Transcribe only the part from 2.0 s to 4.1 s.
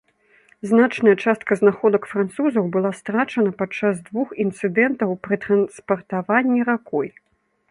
французаў была страчана падчас